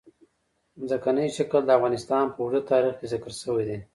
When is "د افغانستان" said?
1.65-2.25